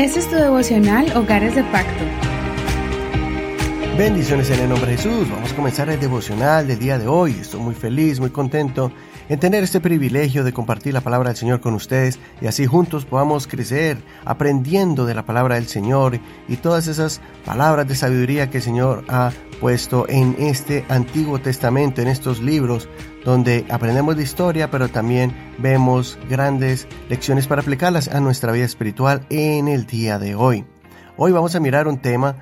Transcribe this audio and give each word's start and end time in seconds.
Este 0.00 0.20
es 0.20 0.30
tu 0.30 0.36
devocional 0.36 1.14
Hogares 1.14 1.54
de 1.54 1.62
Pacto. 1.64 2.29
Bendiciones 4.00 4.48
en 4.48 4.60
el 4.60 4.68
nombre 4.70 4.92
de 4.92 4.96
Jesús. 4.96 5.28
Vamos 5.28 5.52
a 5.52 5.56
comenzar 5.56 5.90
el 5.90 6.00
devocional 6.00 6.66
del 6.66 6.78
día 6.78 6.98
de 6.98 7.06
hoy. 7.06 7.32
Estoy 7.32 7.60
muy 7.60 7.74
feliz, 7.74 8.18
muy 8.18 8.30
contento 8.30 8.90
en 9.28 9.38
tener 9.38 9.62
este 9.62 9.78
privilegio 9.78 10.42
de 10.42 10.54
compartir 10.54 10.94
la 10.94 11.02
palabra 11.02 11.28
del 11.28 11.36
Señor 11.36 11.60
con 11.60 11.74
ustedes 11.74 12.18
y 12.40 12.46
así 12.46 12.64
juntos 12.64 13.04
podamos 13.04 13.46
crecer 13.46 13.98
aprendiendo 14.24 15.04
de 15.04 15.12
la 15.12 15.26
palabra 15.26 15.56
del 15.56 15.66
Señor 15.66 16.18
y 16.48 16.56
todas 16.56 16.86
esas 16.86 17.20
palabras 17.44 17.86
de 17.88 17.94
sabiduría 17.94 18.48
que 18.48 18.56
el 18.56 18.62
Señor 18.62 19.04
ha 19.08 19.32
puesto 19.60 20.08
en 20.08 20.34
este 20.38 20.86
Antiguo 20.88 21.38
Testamento, 21.38 22.00
en 22.00 22.08
estos 22.08 22.40
libros 22.40 22.88
donde 23.26 23.66
aprendemos 23.68 24.16
de 24.16 24.22
historia, 24.22 24.70
pero 24.70 24.88
también 24.88 25.34
vemos 25.58 26.18
grandes 26.26 26.88
lecciones 27.10 27.46
para 27.46 27.60
aplicarlas 27.60 28.08
a 28.08 28.18
nuestra 28.20 28.50
vida 28.50 28.64
espiritual 28.64 29.26
en 29.28 29.68
el 29.68 29.84
día 29.84 30.18
de 30.18 30.34
hoy. 30.34 30.64
Hoy 31.18 31.32
vamos 31.32 31.54
a 31.54 31.60
mirar 31.60 31.86
un 31.86 31.98
tema 31.98 32.36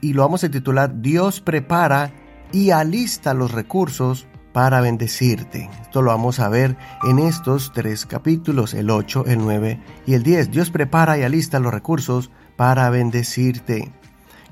y 0.00 0.12
lo 0.12 0.22
vamos 0.22 0.44
a 0.44 0.50
titular 0.50 1.00
Dios 1.00 1.40
prepara 1.40 2.12
y 2.52 2.70
alista 2.70 3.34
los 3.34 3.52
recursos 3.52 4.26
para 4.52 4.80
bendecirte. 4.80 5.68
Esto 5.82 6.00
lo 6.00 6.12
vamos 6.12 6.38
a 6.38 6.48
ver 6.48 6.76
en 7.08 7.18
estos 7.18 7.72
tres 7.74 8.06
capítulos, 8.06 8.72
el 8.72 8.88
8, 8.88 9.24
el 9.26 9.38
9 9.38 9.80
y 10.06 10.14
el 10.14 10.22
10. 10.22 10.52
Dios 10.52 10.70
prepara 10.70 11.18
y 11.18 11.22
alista 11.22 11.58
los 11.58 11.74
recursos 11.74 12.30
para 12.56 12.88
bendecirte. 12.88 13.90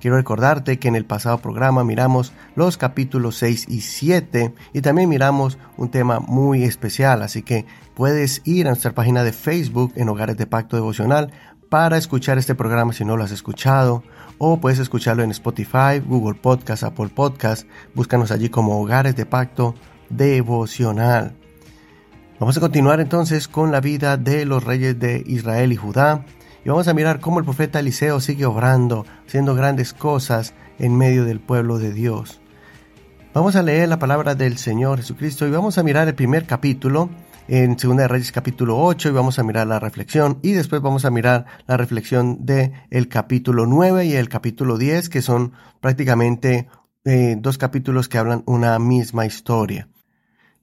Quiero 0.01 0.17
recordarte 0.17 0.81
que 0.81 0.89
en 0.89 0.97
el 0.97 1.05
pasado 1.05 1.39
programa 1.39 1.85
miramos 1.85 2.33
los 2.57 2.77
capítulos 2.77 3.37
6 3.37 3.67
y 3.69 3.83
7 3.83 4.53
y 4.73 4.81
también 4.81 5.09
miramos 5.09 5.59
un 5.77 5.93
tema 5.93 6.19
muy 6.19 6.65
especial, 6.65 7.23
así 7.23 7.43
que 7.43 7.67
puedes 7.95 8.43
ir 8.45 8.67
a 8.67 8.71
nuestra 8.71 8.97
página 8.97 9.23
de 9.23 9.33
Facebook 9.33 9.93
en 9.95 10.09
Hogares 10.09 10.37
de 10.37 10.49
Pacto 10.49 10.75
Devocional 10.75 11.31
para 11.69 11.97
escuchar 11.97 12.37
este 12.37 12.57
programa 12.57 12.93
si 12.93 13.05
no 13.05 13.17
lo 13.17 13.23
has 13.23 13.31
escuchado 13.31 14.03
o 14.39 14.61
puedes 14.61 14.79
escucharlo 14.79 15.23
en 15.23 15.31
Spotify, 15.31 16.01
Google 16.05 16.39
Podcast, 16.41 16.83
Apple 16.83 17.11
Podcast, 17.15 17.67
búscanos 17.95 18.31
allí 18.31 18.49
como 18.49 18.81
Hogares 18.81 19.17
de 19.17 19.27
Pacto 19.27 19.75
Devocional. 20.09 21.35
Vamos 22.39 22.57
a 22.57 22.61
continuar 22.61 23.01
entonces 23.01 23.47
con 23.47 23.71
la 23.71 23.81
vida 23.81 24.17
de 24.17 24.45
los 24.45 24.65
reyes 24.65 24.99
de 24.99 25.23
Israel 25.27 25.73
y 25.73 25.77
Judá 25.77 26.25
y 26.65 26.69
vamos 26.69 26.89
a 26.89 26.95
mirar 26.95 27.21
cómo 27.21 27.39
el 27.39 27.45
profeta 27.45 27.81
Eliseo 27.81 28.21
sigue 28.21 28.47
obrando, 28.47 29.07
haciendo 29.27 29.55
grandes 29.55 29.93
cosas 29.93 30.55
en 30.79 30.97
medio 30.97 31.25
del 31.25 31.41
pueblo 31.41 31.79
de 31.79 31.93
Dios. 31.93 32.41
Vamos 33.35 33.57
a 33.57 33.63
leer 33.63 33.89
la 33.89 33.99
palabra 33.99 34.35
del 34.35 34.59
Señor 34.59 34.99
Jesucristo 34.99 35.47
y 35.47 35.51
vamos 35.51 35.79
a 35.79 35.83
mirar 35.83 36.07
el 36.07 36.15
primer 36.15 36.45
capítulo 36.45 37.09
en 37.53 37.77
2 37.77 37.99
de 37.99 38.09
Reyes 38.09 38.33
capítulo 38.33 38.79
8 38.79 39.11
y 39.11 39.13
vamos 39.13 39.39
a 39.39 39.43
mirar 39.43 39.67
la 39.67 39.79
reflexión 39.79 40.39
y 40.41 40.53
después 40.53 40.81
vamos 40.81 41.05
a 41.05 41.11
mirar 41.11 41.45
la 41.67 41.77
reflexión 41.77 42.47
de 42.47 42.73
el 42.89 43.09
capítulo 43.09 43.67
9 43.67 44.07
y 44.07 44.15
el 44.15 44.31
capítulo 44.31 44.79
10 44.79 45.11
que 45.11 45.21
son 45.21 45.53
prácticamente 45.79 46.71
eh, 47.05 47.37
dos 47.39 47.59
capítulos 47.59 48.09
que 48.09 48.17
hablan 48.17 48.43
una 48.47 48.79
misma 48.79 49.27
historia. 49.27 49.91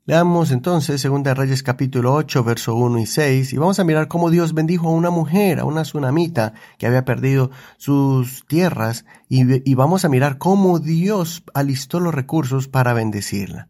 Leamos 0.06 0.50
entonces 0.50 1.04
2 1.04 1.38
Reyes 1.38 1.62
capítulo 1.62 2.16
8, 2.16 2.44
verso 2.44 2.74
1 2.74 2.98
y 2.98 3.06
6, 3.06 3.54
y 3.54 3.58
vamos 3.58 3.80
a 3.80 3.84
mirar 3.84 4.08
cómo 4.08 4.32
Dios 4.32 4.56
bendijo 4.56 4.88
a 4.88 4.94
una 4.94 5.12
mujer, 5.12 5.60
a 5.60 5.66
una 5.66 5.84
tsunamita 5.84 6.54
que 6.80 6.88
había 6.88 7.06
perdido 7.06 7.52
sus 7.78 8.48
tierras, 8.48 9.06
y, 9.28 9.70
y 9.70 9.76
vamos 9.76 10.06
a 10.06 10.10
mirar 10.10 10.40
cómo 10.40 10.80
Dios 10.80 11.44
alistó 11.54 12.00
los 12.00 12.16
recursos 12.16 12.68
para 12.68 12.94
bendecirla. 12.94 13.70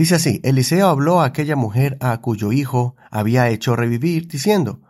Dice 0.00 0.14
así, 0.14 0.40
Eliseo 0.44 0.88
habló 0.88 1.20
a 1.20 1.26
aquella 1.26 1.56
mujer 1.56 1.98
a 2.00 2.18
cuyo 2.22 2.52
hijo 2.52 2.96
había 3.10 3.50
hecho 3.50 3.76
revivir, 3.76 4.28
diciendo, 4.28 4.80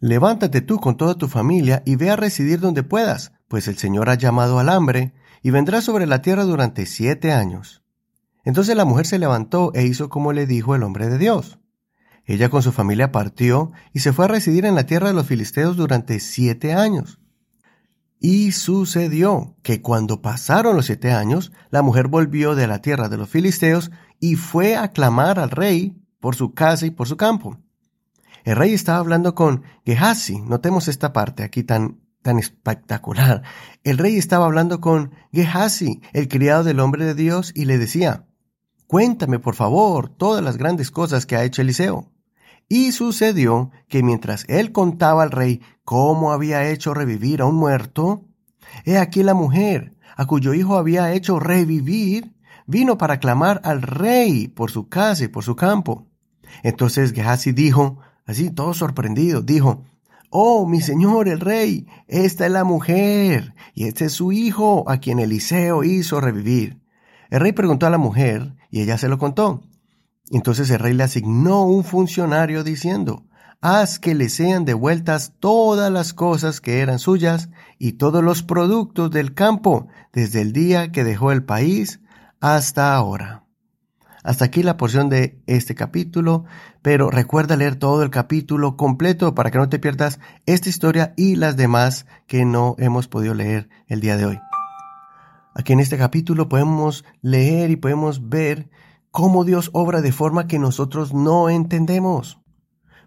Levántate 0.00 0.60
tú 0.60 0.80
con 0.80 0.96
toda 0.96 1.14
tu 1.14 1.28
familia 1.28 1.84
y 1.86 1.94
ve 1.94 2.10
a 2.10 2.16
residir 2.16 2.58
donde 2.58 2.82
puedas, 2.82 3.30
pues 3.46 3.68
el 3.68 3.78
Señor 3.78 4.10
ha 4.10 4.16
llamado 4.16 4.58
al 4.58 4.70
hambre, 4.70 5.14
y 5.40 5.52
vendrá 5.52 5.82
sobre 5.82 6.08
la 6.08 6.20
tierra 6.20 6.42
durante 6.42 6.84
siete 6.84 7.30
años. 7.30 7.84
Entonces 8.44 8.74
la 8.74 8.84
mujer 8.84 9.06
se 9.06 9.20
levantó 9.20 9.70
e 9.72 9.86
hizo 9.86 10.08
como 10.08 10.32
le 10.32 10.46
dijo 10.48 10.74
el 10.74 10.82
hombre 10.82 11.08
de 11.08 11.18
Dios. 11.18 11.60
Ella 12.24 12.48
con 12.48 12.64
su 12.64 12.72
familia 12.72 13.12
partió 13.12 13.70
y 13.92 14.00
se 14.00 14.12
fue 14.12 14.24
a 14.24 14.28
residir 14.28 14.64
en 14.64 14.74
la 14.74 14.84
tierra 14.84 15.06
de 15.06 15.14
los 15.14 15.28
filisteos 15.28 15.76
durante 15.76 16.18
siete 16.18 16.72
años. 16.72 17.20
Y 18.18 18.52
sucedió 18.52 19.54
que 19.62 19.80
cuando 19.80 20.22
pasaron 20.22 20.74
los 20.74 20.86
siete 20.86 21.12
años, 21.12 21.52
la 21.70 21.82
mujer 21.82 22.08
volvió 22.08 22.56
de 22.56 22.66
la 22.66 22.80
tierra 22.80 23.08
de 23.08 23.18
los 23.18 23.28
filisteos 23.28 23.92
y 24.20 24.36
fue 24.36 24.76
a 24.76 24.92
clamar 24.92 25.38
al 25.38 25.50
rey 25.50 25.96
por 26.20 26.36
su 26.36 26.54
casa 26.54 26.86
y 26.86 26.90
por 26.90 27.08
su 27.08 27.16
campo. 27.16 27.58
El 28.44 28.56
rey 28.56 28.74
estaba 28.74 28.98
hablando 28.98 29.34
con 29.34 29.62
Gehazi, 29.84 30.40
notemos 30.40 30.88
esta 30.88 31.12
parte 31.12 31.42
aquí 31.42 31.62
tan, 31.62 32.00
tan 32.22 32.38
espectacular. 32.38 33.42
El 33.84 33.98
rey 33.98 34.16
estaba 34.16 34.46
hablando 34.46 34.80
con 34.80 35.12
Gehazi, 35.32 36.02
el 36.12 36.28
criado 36.28 36.64
del 36.64 36.80
hombre 36.80 37.04
de 37.04 37.14
Dios, 37.14 37.52
y 37.54 37.64
le 37.64 37.78
decía, 37.78 38.26
Cuéntame, 38.86 39.38
por 39.38 39.54
favor, 39.54 40.08
todas 40.08 40.44
las 40.44 40.56
grandes 40.56 40.90
cosas 40.90 41.26
que 41.26 41.36
ha 41.36 41.44
hecho 41.44 41.62
Eliseo. 41.62 42.12
Y 42.68 42.92
sucedió 42.92 43.70
que 43.88 44.02
mientras 44.02 44.44
él 44.48 44.72
contaba 44.72 45.22
al 45.22 45.30
rey 45.30 45.62
cómo 45.84 46.32
había 46.32 46.68
hecho 46.68 46.94
revivir 46.94 47.40
a 47.40 47.46
un 47.46 47.56
muerto, 47.56 48.24
he 48.84 48.98
aquí 48.98 49.22
la 49.22 49.34
mujer, 49.34 49.94
a 50.16 50.26
cuyo 50.26 50.54
hijo 50.54 50.76
había 50.76 51.12
hecho 51.12 51.40
revivir, 51.40 52.33
vino 52.66 52.98
para 52.98 53.18
clamar 53.18 53.60
al 53.64 53.82
rey 53.82 54.48
por 54.48 54.70
su 54.70 54.88
casa 54.88 55.24
y 55.24 55.28
por 55.28 55.44
su 55.44 55.56
campo. 55.56 56.06
Entonces 56.62 57.12
Gehazi 57.12 57.52
dijo, 57.52 57.98
así 58.26 58.50
todo 58.50 58.74
sorprendido, 58.74 59.42
dijo, 59.42 59.84
Oh, 60.30 60.66
mi 60.66 60.80
señor 60.80 61.28
el 61.28 61.38
rey, 61.38 61.86
esta 62.08 62.46
es 62.46 62.50
la 62.50 62.64
mujer, 62.64 63.54
y 63.72 63.84
este 63.84 64.06
es 64.06 64.12
su 64.14 64.32
hijo, 64.32 64.84
a 64.90 64.98
quien 64.98 65.20
Eliseo 65.20 65.84
hizo 65.84 66.20
revivir. 66.20 66.80
El 67.30 67.38
rey 67.38 67.52
preguntó 67.52 67.86
a 67.86 67.90
la 67.90 67.98
mujer, 67.98 68.56
y 68.68 68.80
ella 68.80 68.98
se 68.98 69.08
lo 69.08 69.18
contó. 69.18 69.62
Entonces 70.30 70.70
el 70.70 70.80
rey 70.80 70.92
le 70.92 71.04
asignó 71.04 71.64
un 71.66 71.84
funcionario 71.84 72.64
diciendo, 72.64 73.24
haz 73.60 74.00
que 74.00 74.16
le 74.16 74.28
sean 74.28 74.64
devueltas 74.64 75.34
todas 75.38 75.92
las 75.92 76.12
cosas 76.12 76.60
que 76.60 76.80
eran 76.80 76.98
suyas 76.98 77.50
y 77.78 77.92
todos 77.92 78.24
los 78.24 78.42
productos 78.42 79.12
del 79.12 79.34
campo 79.34 79.86
desde 80.12 80.40
el 80.40 80.52
día 80.52 80.90
que 80.90 81.04
dejó 81.04 81.30
el 81.30 81.44
país 81.44 82.00
hasta 82.44 82.94
ahora. 82.94 83.46
Hasta 84.22 84.44
aquí 84.44 84.62
la 84.62 84.76
porción 84.76 85.08
de 85.08 85.42
este 85.46 85.74
capítulo, 85.74 86.44
pero 86.82 87.08
recuerda 87.08 87.56
leer 87.56 87.76
todo 87.76 88.02
el 88.02 88.10
capítulo 88.10 88.76
completo 88.76 89.34
para 89.34 89.50
que 89.50 89.56
no 89.56 89.70
te 89.70 89.78
pierdas 89.78 90.20
esta 90.44 90.68
historia 90.68 91.14
y 91.16 91.36
las 91.36 91.56
demás 91.56 92.04
que 92.26 92.44
no 92.44 92.76
hemos 92.78 93.08
podido 93.08 93.32
leer 93.32 93.70
el 93.86 94.02
día 94.02 94.18
de 94.18 94.26
hoy. 94.26 94.40
Aquí 95.54 95.72
en 95.72 95.80
este 95.80 95.96
capítulo 95.96 96.50
podemos 96.50 97.06
leer 97.22 97.70
y 97.70 97.76
podemos 97.76 98.28
ver 98.28 98.68
cómo 99.10 99.46
Dios 99.46 99.70
obra 99.72 100.02
de 100.02 100.12
forma 100.12 100.46
que 100.46 100.58
nosotros 100.58 101.14
no 101.14 101.48
entendemos. 101.48 102.42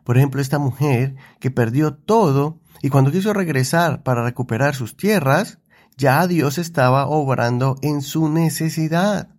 Por 0.03 0.17
ejemplo, 0.17 0.41
esta 0.41 0.57
mujer 0.57 1.15
que 1.39 1.51
perdió 1.51 1.93
todo 1.93 2.59
y 2.81 2.89
cuando 2.89 3.11
quiso 3.11 3.33
regresar 3.33 4.01
para 4.01 4.23
recuperar 4.23 4.73
sus 4.73 4.97
tierras, 4.97 5.59
ya 5.97 6.27
Dios 6.27 6.57
estaba 6.57 7.07
obrando 7.07 7.75
en 7.81 8.01
su 8.01 8.29
necesidad. 8.29 9.29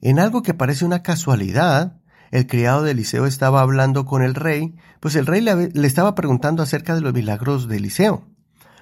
En 0.00 0.18
algo 0.18 0.42
que 0.42 0.52
parece 0.52 0.84
una 0.84 1.02
casualidad, 1.02 2.00
el 2.30 2.46
criado 2.46 2.82
de 2.82 2.90
Eliseo 2.90 3.26
estaba 3.26 3.60
hablando 3.60 4.04
con 4.04 4.22
el 4.22 4.34
rey, 4.34 4.74
pues 5.00 5.14
el 5.14 5.26
rey 5.26 5.40
le, 5.40 5.68
le 5.68 5.86
estaba 5.86 6.14
preguntando 6.14 6.62
acerca 6.62 6.94
de 6.94 7.00
los 7.00 7.14
milagros 7.14 7.68
de 7.68 7.76
Eliseo. 7.76 8.26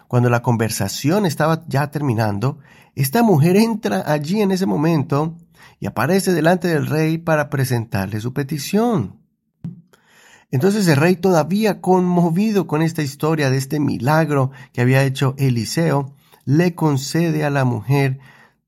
Cuando 0.09 0.31
la 0.31 0.43
conversación 0.43 1.27
estaba 1.27 1.65
ya 1.69 1.91
terminando, 1.91 2.59
esta 2.95 3.23
mujer 3.23 3.57
entra 3.57 4.03
allí 4.11 4.41
en 4.41 4.51
ese 4.51 4.67
momento 4.67 5.37
y 5.79 5.87
aparece 5.87 6.33
delante 6.33 6.69
del 6.69 6.87
rey 6.87 7.19
para 7.19 7.51
presentarle 7.51 8.21
su 8.21 8.33
petición. 8.33 9.21
Entonces 10.51 10.87
el 10.87 10.97
rey, 10.97 11.17
todavía 11.17 11.81
conmovido 11.81 12.67
con 12.67 12.83
esta 12.83 13.03
historia 13.03 13.49
de 13.49 13.57
este 13.57 13.81
milagro 13.81 14.51
que 14.73 14.83
había 14.83 15.03
hecho 15.03 15.35
Eliseo, 15.39 16.15
le 16.45 16.75
concede 16.75 17.45
a 17.45 17.51
la 17.51 17.65
mujer 17.65 18.19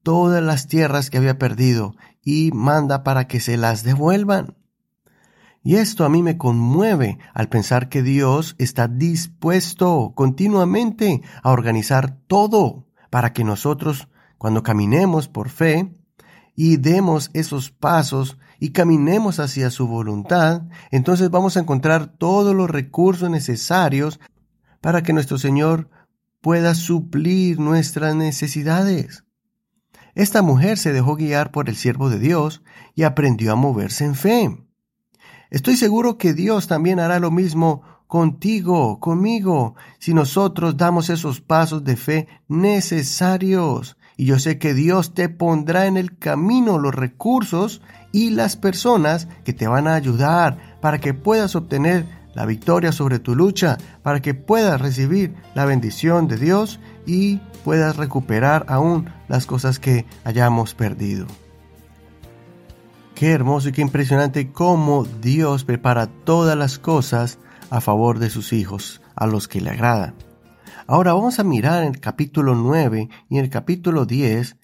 todas 0.02 0.42
las 0.42 0.68
tierras 0.68 1.10
que 1.10 1.18
había 1.18 1.38
perdido 1.38 1.94
y 2.22 2.50
manda 2.52 3.02
para 3.02 3.26
que 3.26 3.40
se 3.40 3.56
las 3.56 3.82
devuelvan. 3.82 4.56
Y 5.62 5.76
esto 5.76 6.04
a 6.04 6.10
mí 6.10 6.22
me 6.22 6.36
conmueve 6.36 7.18
al 7.32 7.48
pensar 7.48 7.88
que 7.88 8.02
Dios 8.02 8.54
está 8.58 8.86
dispuesto 8.86 10.12
continuamente 10.14 11.22
a 11.42 11.50
organizar 11.50 12.18
todo 12.26 12.86
para 13.08 13.32
que 13.32 13.44
nosotros, 13.44 14.08
cuando 14.36 14.62
caminemos 14.62 15.28
por 15.28 15.48
fe 15.48 15.90
y 16.54 16.76
demos 16.76 17.30
esos 17.32 17.70
pasos 17.70 18.38
y 18.60 18.70
caminemos 18.70 19.40
hacia 19.40 19.70
su 19.70 19.88
voluntad, 19.88 20.64
entonces 20.90 21.30
vamos 21.30 21.56
a 21.56 21.60
encontrar 21.60 22.08
todos 22.08 22.54
los 22.54 22.68
recursos 22.68 23.30
necesarios 23.30 24.20
para 24.82 25.02
que 25.02 25.14
nuestro 25.14 25.38
Señor 25.38 25.88
pueda 26.44 26.74
suplir 26.74 27.58
nuestras 27.58 28.14
necesidades. 28.14 29.24
Esta 30.14 30.42
mujer 30.42 30.76
se 30.76 30.92
dejó 30.92 31.16
guiar 31.16 31.50
por 31.50 31.70
el 31.70 31.74
siervo 31.74 32.10
de 32.10 32.18
Dios 32.18 32.62
y 32.94 33.04
aprendió 33.04 33.50
a 33.50 33.56
moverse 33.56 34.04
en 34.04 34.14
fe. 34.14 34.54
Estoy 35.48 35.78
seguro 35.78 36.18
que 36.18 36.34
Dios 36.34 36.66
también 36.66 37.00
hará 37.00 37.18
lo 37.18 37.30
mismo 37.30 37.80
contigo, 38.06 39.00
conmigo, 39.00 39.74
si 39.98 40.12
nosotros 40.12 40.76
damos 40.76 41.08
esos 41.08 41.40
pasos 41.40 41.82
de 41.82 41.96
fe 41.96 42.28
necesarios. 42.46 43.96
Y 44.18 44.26
yo 44.26 44.38
sé 44.38 44.58
que 44.58 44.74
Dios 44.74 45.14
te 45.14 45.30
pondrá 45.30 45.86
en 45.86 45.96
el 45.96 46.18
camino 46.18 46.78
los 46.78 46.94
recursos 46.94 47.80
y 48.12 48.28
las 48.28 48.58
personas 48.58 49.28
que 49.44 49.54
te 49.54 49.66
van 49.66 49.88
a 49.88 49.94
ayudar 49.94 50.78
para 50.82 51.00
que 51.00 51.14
puedas 51.14 51.56
obtener 51.56 52.06
la 52.34 52.46
victoria 52.46 52.92
sobre 52.92 53.18
tu 53.18 53.34
lucha, 53.34 53.78
para 54.02 54.20
que 54.20 54.34
puedas 54.34 54.80
recibir 54.80 55.34
la 55.54 55.64
bendición 55.64 56.28
de 56.28 56.36
Dios 56.36 56.80
y 57.06 57.36
puedas 57.64 57.96
recuperar 57.96 58.66
aún 58.68 59.08
las 59.28 59.46
cosas 59.46 59.78
que 59.78 60.04
hayamos 60.24 60.74
perdido. 60.74 61.26
Qué 63.14 63.30
hermoso 63.30 63.68
y 63.68 63.72
qué 63.72 63.80
impresionante 63.80 64.50
cómo 64.50 65.04
Dios 65.04 65.64
prepara 65.64 66.08
todas 66.08 66.58
las 66.58 66.78
cosas 66.78 67.38
a 67.70 67.80
favor 67.80 68.18
de 68.18 68.30
sus 68.30 68.52
hijos, 68.52 69.00
a 69.14 69.26
los 69.26 69.46
que 69.46 69.60
le 69.60 69.70
agrada. 69.70 70.14
Ahora 70.86 71.14
vamos 71.14 71.38
a 71.38 71.44
mirar 71.44 71.82
en 71.84 71.94
el 71.94 72.00
capítulo 72.00 72.54
9 72.54 73.08
y 73.30 73.38
en 73.38 73.44
el 73.44 73.50
capítulo 73.50 74.04
10 74.04 74.56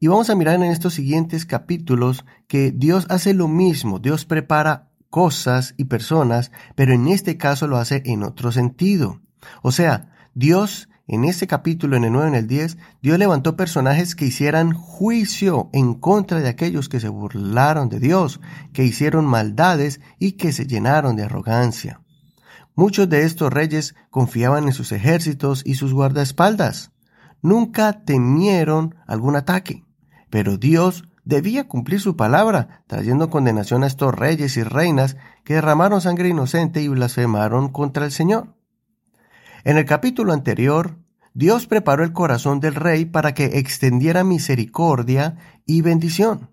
y 0.00 0.06
vamos 0.06 0.30
a 0.30 0.34
mirar 0.34 0.56
en 0.56 0.64
estos 0.64 0.94
siguientes 0.94 1.44
capítulos 1.44 2.24
que 2.46 2.70
Dios 2.70 3.06
hace 3.10 3.34
lo 3.34 3.46
mismo, 3.46 3.98
Dios 3.98 4.24
prepara 4.24 4.87
cosas 5.10 5.74
y 5.76 5.84
personas, 5.84 6.52
pero 6.74 6.92
en 6.92 7.08
este 7.08 7.36
caso 7.36 7.66
lo 7.66 7.78
hace 7.78 8.02
en 8.04 8.22
otro 8.22 8.52
sentido. 8.52 9.20
O 9.62 9.72
sea, 9.72 10.12
Dios 10.34 10.88
en 11.10 11.24
este 11.24 11.46
capítulo, 11.46 11.96
en 11.96 12.04
el 12.04 12.12
9 12.12 12.26
y 12.26 12.32
en 12.32 12.34
el 12.34 12.46
10, 12.46 12.76
Dios 13.00 13.18
levantó 13.18 13.56
personajes 13.56 14.14
que 14.14 14.26
hicieran 14.26 14.74
juicio 14.74 15.70
en 15.72 15.94
contra 15.94 16.40
de 16.40 16.50
aquellos 16.50 16.90
que 16.90 17.00
se 17.00 17.08
burlaron 17.08 17.88
de 17.88 17.98
Dios, 17.98 18.42
que 18.74 18.84
hicieron 18.84 19.24
maldades 19.24 20.02
y 20.18 20.32
que 20.32 20.52
se 20.52 20.66
llenaron 20.66 21.16
de 21.16 21.22
arrogancia. 21.22 22.02
Muchos 22.74 23.08
de 23.08 23.22
estos 23.22 23.50
reyes 23.50 23.94
confiaban 24.10 24.64
en 24.64 24.74
sus 24.74 24.92
ejércitos 24.92 25.62
y 25.64 25.76
sus 25.76 25.94
guardaespaldas. 25.94 26.92
Nunca 27.40 28.04
temieron 28.04 28.94
algún 29.06 29.34
ataque, 29.34 29.84
pero 30.28 30.58
Dios 30.58 31.04
debía 31.28 31.68
cumplir 31.68 32.00
su 32.00 32.16
palabra, 32.16 32.82
trayendo 32.86 33.28
condenación 33.28 33.84
a 33.84 33.86
estos 33.86 34.14
reyes 34.14 34.56
y 34.56 34.62
reinas 34.62 35.18
que 35.44 35.54
derramaron 35.54 36.00
sangre 36.00 36.30
inocente 36.30 36.80
y 36.80 36.88
blasfemaron 36.88 37.68
contra 37.68 38.06
el 38.06 38.12
Señor. 38.12 38.54
En 39.62 39.76
el 39.76 39.84
capítulo 39.84 40.32
anterior, 40.32 40.96
Dios 41.34 41.66
preparó 41.66 42.02
el 42.02 42.14
corazón 42.14 42.60
del 42.60 42.74
rey 42.74 43.04
para 43.04 43.34
que 43.34 43.58
extendiera 43.58 44.24
misericordia 44.24 45.36
y 45.66 45.82
bendición. 45.82 46.48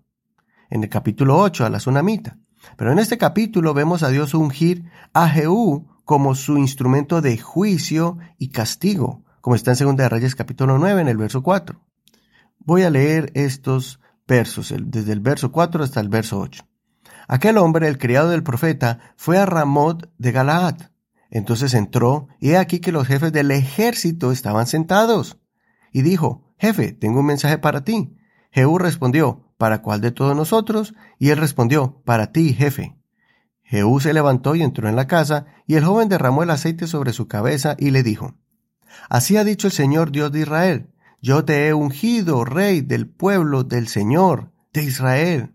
En 0.68 0.82
el 0.82 0.90
capítulo 0.90 1.38
8 1.38 1.64
a 1.64 1.70
la 1.70 1.78
tsunamita. 1.78 2.36
Pero 2.76 2.92
en 2.92 2.98
este 2.98 3.16
capítulo 3.16 3.72
vemos 3.72 4.02
a 4.02 4.10
Dios 4.10 4.34
ungir 4.34 4.90
a 5.14 5.26
Jehú 5.30 5.88
como 6.04 6.34
su 6.34 6.58
instrumento 6.58 7.22
de 7.22 7.38
juicio 7.38 8.18
y 8.36 8.50
castigo, 8.50 9.24
como 9.40 9.56
está 9.56 9.72
en 9.72 9.78
2 9.78 9.96
de 9.96 10.08
Reyes 10.10 10.34
capítulo 10.34 10.76
9 10.76 11.00
en 11.00 11.08
el 11.08 11.16
verso 11.16 11.42
4. 11.42 11.80
Voy 12.58 12.82
a 12.82 12.90
leer 12.90 13.30
estos 13.34 14.00
desde 14.26 15.12
el 15.12 15.20
verso 15.20 15.52
4 15.52 15.84
hasta 15.84 16.00
el 16.00 16.08
verso 16.08 16.38
8. 16.40 16.64
Aquel 17.28 17.58
hombre, 17.58 17.88
el 17.88 17.98
criado 17.98 18.30
del 18.30 18.42
profeta, 18.42 19.00
fue 19.16 19.38
a 19.38 19.46
Ramot 19.46 20.10
de 20.18 20.32
Galaad 20.32 20.76
entonces 21.30 21.74
entró, 21.74 22.28
y 22.40 22.50
he 22.50 22.56
aquí 22.56 22.80
que 22.80 22.92
los 22.92 23.06
jefes 23.06 23.32
del 23.32 23.50
ejército 23.50 24.32
estaban 24.32 24.66
sentados. 24.66 25.38
Y 25.92 26.02
dijo, 26.02 26.54
Jefe, 26.58 26.92
tengo 26.92 27.20
un 27.20 27.26
mensaje 27.26 27.58
para 27.58 27.84
ti. 27.84 28.16
Jehú 28.50 28.78
respondió, 28.78 29.52
¿para 29.58 29.82
cuál 29.82 30.00
de 30.00 30.12
todos 30.12 30.36
nosotros? 30.36 30.94
Y 31.18 31.30
él 31.30 31.38
respondió, 31.38 32.00
para 32.04 32.32
ti, 32.32 32.54
jefe. 32.54 32.96
Jehú 33.62 34.00
se 34.00 34.14
levantó 34.14 34.54
y 34.54 34.62
entró 34.62 34.88
en 34.88 34.96
la 34.96 35.06
casa, 35.06 35.46
y 35.66 35.74
el 35.74 35.84
joven 35.84 36.08
derramó 36.08 36.42
el 36.42 36.50
aceite 36.50 36.86
sobre 36.86 37.12
su 37.12 37.26
cabeza 37.26 37.76
y 37.78 37.90
le 37.90 38.02
dijo, 38.02 38.34
Así 39.10 39.36
ha 39.36 39.44
dicho 39.44 39.66
el 39.66 39.72
Señor 39.72 40.12
Dios 40.12 40.32
de 40.32 40.40
Israel, 40.40 40.90
yo 41.20 41.44
te 41.44 41.66
he 41.66 41.74
ungido 41.74 42.44
rey 42.44 42.80
del 42.80 43.08
pueblo 43.08 43.64
del 43.64 43.88
Señor, 43.88 44.52
de 44.72 44.84
Israel, 44.84 45.54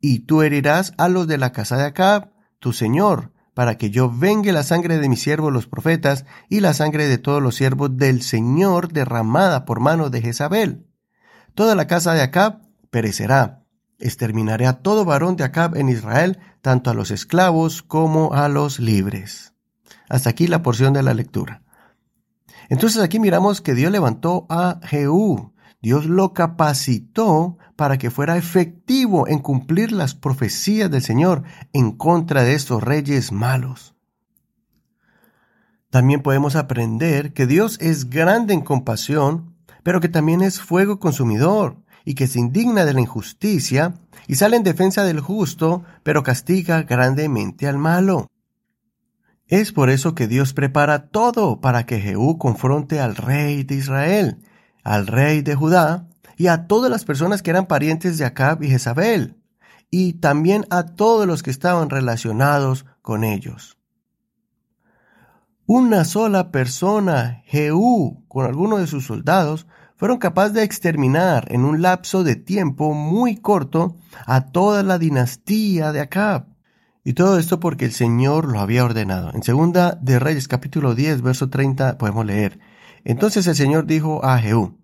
y 0.00 0.20
tú 0.20 0.42
herirás 0.42 0.94
a 0.98 1.08
los 1.08 1.26
de 1.26 1.38
la 1.38 1.52
casa 1.52 1.76
de 1.76 1.84
Acab, 1.84 2.32
tu 2.58 2.72
Señor, 2.72 3.32
para 3.54 3.76
que 3.76 3.90
yo 3.90 4.10
vengue 4.10 4.52
la 4.52 4.62
sangre 4.62 4.98
de 4.98 5.08
mis 5.08 5.22
siervos 5.22 5.52
los 5.52 5.66
profetas 5.66 6.24
y 6.48 6.60
la 6.60 6.72
sangre 6.72 7.08
de 7.08 7.18
todos 7.18 7.42
los 7.42 7.56
siervos 7.56 7.96
del 7.96 8.22
Señor 8.22 8.92
derramada 8.92 9.64
por 9.64 9.80
mano 9.80 10.10
de 10.10 10.22
Jezabel. 10.22 10.86
Toda 11.54 11.74
la 11.74 11.86
casa 11.86 12.14
de 12.14 12.22
Acab 12.22 12.60
perecerá. 12.90 13.64
Exterminaré 13.98 14.66
a 14.66 14.80
todo 14.80 15.04
varón 15.04 15.36
de 15.36 15.44
Acab 15.44 15.76
en 15.76 15.88
Israel, 15.88 16.38
tanto 16.62 16.90
a 16.90 16.94
los 16.94 17.10
esclavos 17.10 17.82
como 17.82 18.32
a 18.32 18.48
los 18.48 18.78
libres. 18.78 19.52
Hasta 20.08 20.30
aquí 20.30 20.46
la 20.46 20.62
porción 20.62 20.92
de 20.92 21.02
la 21.02 21.12
lectura. 21.12 21.62
Entonces 22.70 23.02
aquí 23.02 23.18
miramos 23.18 23.60
que 23.60 23.74
Dios 23.74 23.90
levantó 23.92 24.46
a 24.48 24.78
Jehú, 24.84 25.52
Dios 25.82 26.06
lo 26.06 26.32
capacitó 26.32 27.58
para 27.74 27.98
que 27.98 28.10
fuera 28.10 28.36
efectivo 28.36 29.26
en 29.26 29.40
cumplir 29.40 29.90
las 29.90 30.14
profecías 30.14 30.90
del 30.90 31.02
Señor 31.02 31.42
en 31.72 31.90
contra 31.92 32.44
de 32.44 32.54
estos 32.54 32.82
reyes 32.82 33.32
malos. 33.32 33.96
También 35.90 36.22
podemos 36.22 36.54
aprender 36.54 37.32
que 37.32 37.46
Dios 37.46 37.76
es 37.80 38.08
grande 38.08 38.54
en 38.54 38.60
compasión, 38.60 39.56
pero 39.82 40.00
que 40.00 40.08
también 40.08 40.40
es 40.40 40.60
fuego 40.60 41.00
consumidor 41.00 41.76
y 42.04 42.14
que 42.14 42.28
se 42.28 42.38
indigna 42.38 42.84
de 42.84 42.94
la 42.94 43.00
injusticia 43.00 43.94
y 44.28 44.36
sale 44.36 44.56
en 44.56 44.62
defensa 44.62 45.02
del 45.02 45.18
justo, 45.18 45.82
pero 46.04 46.22
castiga 46.22 46.82
grandemente 46.82 47.66
al 47.66 47.78
malo. 47.78 48.29
Es 49.50 49.72
por 49.72 49.90
eso 49.90 50.14
que 50.14 50.26
Dios 50.26 50.54
prepara 50.54 51.08
todo 51.08 51.60
para 51.60 51.84
que 51.84 52.00
Jehú 52.00 52.38
confronte 52.38 53.00
al 53.00 53.16
rey 53.16 53.64
de 53.64 53.74
Israel 53.74 54.38
al 54.84 55.06
rey 55.06 55.42
de 55.42 55.54
Judá 55.54 56.08
y 56.36 56.46
a 56.46 56.66
todas 56.66 56.90
las 56.90 57.04
personas 57.04 57.42
que 57.42 57.50
eran 57.50 57.66
parientes 57.66 58.18
de 58.18 58.24
Acab 58.24 58.62
y 58.62 58.68
Jezabel, 58.68 59.36
y 59.90 60.14
también 60.14 60.66
a 60.70 60.84
todos 60.86 61.26
los 61.26 61.42
que 61.42 61.50
estaban 61.50 61.90
relacionados 61.90 62.86
con 63.02 63.24
ellos. 63.24 63.76
Una 65.66 66.04
sola 66.04 66.50
persona, 66.50 67.42
Jehú, 67.44 68.24
con 68.26 68.46
algunos 68.46 68.80
de 68.80 68.86
sus 68.86 69.06
soldados, 69.06 69.66
fueron 69.96 70.18
capaces 70.18 70.54
de 70.54 70.62
exterminar 70.62 71.52
en 71.52 71.64
un 71.64 71.82
lapso 71.82 72.24
de 72.24 72.36
tiempo 72.36 72.94
muy 72.94 73.36
corto 73.36 73.96
a 74.26 74.46
toda 74.46 74.82
la 74.82 74.98
dinastía 74.98 75.92
de 75.92 76.00
Acab. 76.00 76.49
Y 77.10 77.14
todo 77.14 77.40
esto 77.40 77.58
porque 77.58 77.86
el 77.86 77.90
Señor 77.90 78.46
lo 78.46 78.60
había 78.60 78.84
ordenado. 78.84 79.32
En 79.34 79.42
segunda 79.42 79.98
de 80.00 80.20
Reyes 80.20 80.46
capítulo 80.46 80.94
10, 80.94 81.22
verso 81.22 81.50
30 81.50 81.98
podemos 81.98 82.24
leer, 82.24 82.60
entonces 83.02 83.48
el 83.48 83.56
Señor 83.56 83.86
dijo 83.86 84.24
a 84.24 84.38
Jehú, 84.38 84.78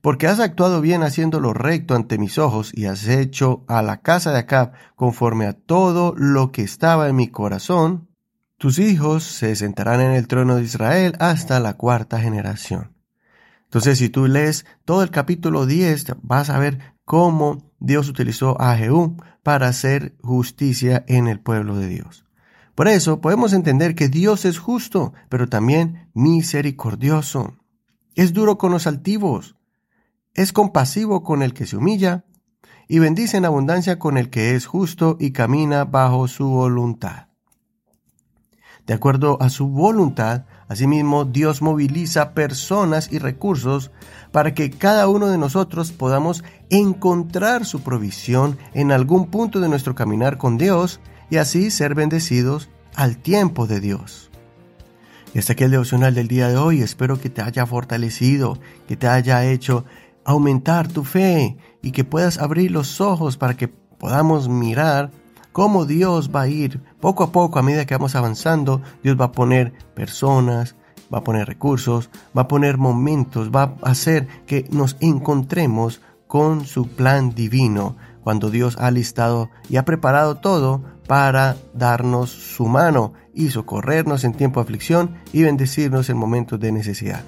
porque 0.00 0.26
has 0.26 0.40
actuado 0.40 0.80
bien 0.80 1.02
haciendo 1.02 1.38
lo 1.38 1.52
recto 1.52 1.94
ante 1.94 2.16
mis 2.16 2.38
ojos 2.38 2.70
y 2.72 2.86
has 2.86 3.06
hecho 3.08 3.66
a 3.68 3.82
la 3.82 4.00
casa 4.00 4.32
de 4.32 4.38
Acab 4.38 4.72
conforme 4.96 5.44
a 5.44 5.52
todo 5.52 6.14
lo 6.16 6.50
que 6.50 6.62
estaba 6.62 7.10
en 7.10 7.16
mi 7.16 7.28
corazón, 7.28 8.08
tus 8.56 8.78
hijos 8.78 9.24
se 9.24 9.54
sentarán 9.54 10.00
en 10.00 10.12
el 10.12 10.28
trono 10.28 10.56
de 10.56 10.62
Israel 10.62 11.12
hasta 11.18 11.60
la 11.60 11.74
cuarta 11.74 12.20
generación. 12.20 12.96
Entonces, 13.64 13.98
si 13.98 14.08
tú 14.08 14.28
lees 14.28 14.64
todo 14.86 15.02
el 15.02 15.10
capítulo 15.10 15.66
10, 15.66 16.06
vas 16.22 16.48
a 16.48 16.58
ver 16.58 16.94
cómo 17.04 17.69
Dios 17.80 18.08
utilizó 18.08 18.60
a 18.60 18.76
Jehú 18.76 19.16
para 19.42 19.68
hacer 19.68 20.14
justicia 20.22 21.04
en 21.08 21.26
el 21.26 21.40
pueblo 21.40 21.76
de 21.76 21.88
Dios. 21.88 22.24
Por 22.74 22.88
eso 22.88 23.20
podemos 23.20 23.52
entender 23.52 23.94
que 23.94 24.08
Dios 24.08 24.44
es 24.44 24.58
justo, 24.58 25.12
pero 25.28 25.48
también 25.48 26.08
misericordioso. 26.14 27.56
Es 28.14 28.32
duro 28.32 28.58
con 28.58 28.70
los 28.70 28.86
altivos, 28.86 29.56
es 30.34 30.52
compasivo 30.52 31.22
con 31.22 31.42
el 31.42 31.54
que 31.54 31.66
se 31.66 31.76
humilla, 31.76 32.24
y 32.86 32.98
bendice 32.98 33.36
en 33.36 33.44
abundancia 33.44 33.98
con 33.98 34.18
el 34.18 34.30
que 34.30 34.54
es 34.54 34.66
justo 34.66 35.16
y 35.20 35.30
camina 35.30 35.84
bajo 35.84 36.26
su 36.28 36.48
voluntad. 36.48 37.28
De 38.86 38.94
acuerdo 38.94 39.40
a 39.40 39.48
su 39.48 39.68
voluntad, 39.68 40.46
asimismo 40.70 41.24
Dios 41.24 41.62
moviliza 41.62 42.32
personas 42.32 43.12
y 43.12 43.18
recursos 43.18 43.90
para 44.30 44.54
que 44.54 44.70
cada 44.70 45.08
uno 45.08 45.26
de 45.26 45.36
nosotros 45.36 45.90
podamos 45.90 46.44
encontrar 46.70 47.66
su 47.66 47.80
provisión 47.82 48.56
en 48.72 48.92
algún 48.92 49.26
punto 49.26 49.58
de 49.58 49.68
nuestro 49.68 49.96
caminar 49.96 50.38
con 50.38 50.58
Dios 50.58 51.00
y 51.28 51.38
así 51.38 51.72
ser 51.72 51.96
bendecidos 51.96 52.68
al 52.94 53.16
tiempo 53.16 53.66
de 53.66 53.80
Dios. 53.80 54.30
Y 55.34 55.40
hasta 55.40 55.54
aquí 55.54 55.64
el 55.64 55.72
devocional 55.72 56.14
del 56.14 56.28
día 56.28 56.48
de 56.48 56.56
hoy. 56.56 56.82
Espero 56.82 57.20
que 57.20 57.30
te 57.30 57.42
haya 57.42 57.66
fortalecido, 57.66 58.56
que 58.86 58.96
te 58.96 59.08
haya 59.08 59.44
hecho 59.44 59.84
aumentar 60.24 60.86
tu 60.86 61.02
fe 61.02 61.56
y 61.82 61.90
que 61.90 62.04
puedas 62.04 62.38
abrir 62.38 62.70
los 62.70 63.00
ojos 63.00 63.36
para 63.36 63.56
que 63.56 63.66
podamos 63.66 64.48
mirar 64.48 65.10
cómo 65.52 65.86
Dios 65.86 66.30
va 66.34 66.42
a 66.42 66.48
ir 66.48 66.80
poco 67.00 67.24
a 67.24 67.32
poco 67.32 67.58
a 67.58 67.62
medida 67.62 67.86
que 67.86 67.94
vamos 67.94 68.14
avanzando. 68.14 68.82
Dios 69.02 69.16
va 69.20 69.26
a 69.26 69.32
poner 69.32 69.72
personas, 69.94 70.76
va 71.12 71.18
a 71.18 71.24
poner 71.24 71.46
recursos, 71.46 72.10
va 72.36 72.42
a 72.42 72.48
poner 72.48 72.78
momentos, 72.78 73.50
va 73.50 73.74
a 73.82 73.90
hacer 73.90 74.26
que 74.46 74.66
nos 74.70 74.96
encontremos 75.00 76.00
con 76.26 76.64
su 76.64 76.86
plan 76.86 77.34
divino 77.34 77.96
cuando 78.22 78.50
Dios 78.50 78.76
ha 78.78 78.90
listado 78.90 79.50
y 79.68 79.76
ha 79.76 79.84
preparado 79.84 80.36
todo 80.36 80.82
para 81.06 81.56
darnos 81.74 82.30
su 82.30 82.66
mano 82.66 83.14
y 83.34 83.50
socorrernos 83.50 84.22
en 84.24 84.34
tiempo 84.34 84.60
de 84.60 84.64
aflicción 84.64 85.16
y 85.32 85.42
bendecirnos 85.42 86.08
en 86.10 86.16
momentos 86.16 86.60
de 86.60 86.70
necesidad. 86.70 87.24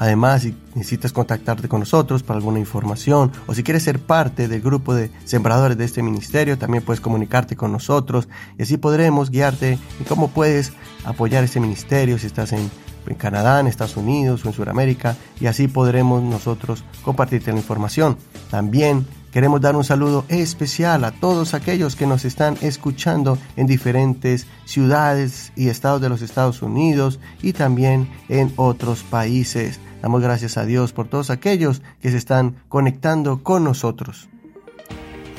Además, 0.00 0.40
si 0.40 0.56
necesitas 0.74 1.12
contactarte 1.12 1.68
con 1.68 1.80
nosotros 1.80 2.22
para 2.22 2.38
alguna 2.38 2.58
información 2.58 3.30
o 3.46 3.52
si 3.52 3.62
quieres 3.62 3.82
ser 3.82 3.98
parte 3.98 4.48
del 4.48 4.62
grupo 4.62 4.94
de 4.94 5.10
sembradores 5.24 5.76
de 5.76 5.84
este 5.84 6.02
ministerio, 6.02 6.56
también 6.56 6.82
puedes 6.82 7.02
comunicarte 7.02 7.54
con 7.54 7.70
nosotros 7.70 8.26
y 8.58 8.62
así 8.62 8.78
podremos 8.78 9.28
guiarte 9.28 9.72
en 9.72 10.04
cómo 10.08 10.28
puedes 10.28 10.72
apoyar 11.04 11.44
este 11.44 11.60
ministerio 11.60 12.18
si 12.18 12.28
estás 12.28 12.54
en, 12.54 12.70
Canadá, 13.18 13.60
en 13.60 13.66
Estados 13.66 13.96
Unidos 13.96 14.44
o 14.44 14.48
en 14.48 14.54
Sudamérica 14.54 15.16
y 15.38 15.46
así 15.46 15.68
podremos 15.68 16.22
nosotros 16.22 16.82
compartirte 17.02 17.52
la 17.52 17.58
información. 17.58 18.16
También 18.50 19.06
Queremos 19.32 19.60
dar 19.60 19.76
un 19.76 19.84
saludo 19.84 20.24
especial 20.28 21.04
a 21.04 21.12
todos 21.12 21.54
aquellos 21.54 21.94
que 21.94 22.04
nos 22.04 22.24
están 22.24 22.56
escuchando 22.62 23.38
en 23.56 23.68
diferentes 23.68 24.48
ciudades 24.64 25.52
y 25.54 25.68
estados 25.68 26.00
de 26.00 26.08
los 26.08 26.20
Estados 26.20 26.62
Unidos 26.62 27.20
y 27.40 27.52
también 27.52 28.10
en 28.28 28.52
otros 28.56 29.04
países. 29.04 29.78
Damos 30.02 30.22
gracias 30.22 30.56
a 30.56 30.64
Dios 30.64 30.92
por 30.92 31.08
todos 31.08 31.30
aquellos 31.30 31.82
que 32.00 32.10
se 32.10 32.16
están 32.16 32.56
conectando 32.68 33.42
con 33.42 33.64
nosotros. 33.64 34.28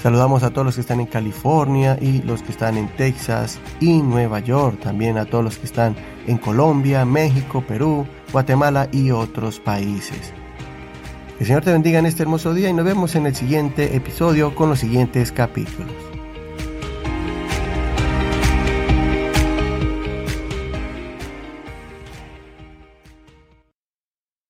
Saludamos 0.01 0.41
a 0.41 0.49
todos 0.49 0.65
los 0.65 0.75
que 0.75 0.81
están 0.81 0.99
en 0.99 1.05
California 1.05 1.97
y 2.01 2.23
los 2.23 2.41
que 2.41 2.51
están 2.51 2.75
en 2.77 2.87
Texas 2.95 3.59
y 3.79 4.01
Nueva 4.01 4.39
York. 4.39 4.79
También 4.81 5.17
a 5.17 5.25
todos 5.25 5.43
los 5.43 5.57
que 5.57 5.67
están 5.67 5.95
en 6.25 6.39
Colombia, 6.39 7.05
México, 7.05 7.63
Perú, 7.67 8.07
Guatemala 8.31 8.87
y 8.91 9.11
otros 9.11 9.59
países. 9.59 10.33
Que 11.37 11.43
el 11.43 11.45
Señor 11.45 11.63
te 11.63 11.71
bendiga 11.71 11.99
en 11.99 12.07
este 12.07 12.23
hermoso 12.23 12.53
día 12.53 12.69
y 12.69 12.73
nos 12.73 12.85
vemos 12.85 13.15
en 13.15 13.27
el 13.27 13.35
siguiente 13.35 13.95
episodio 13.95 14.55
con 14.55 14.69
los 14.69 14.79
siguientes 14.79 15.31
capítulos. 15.31 16.10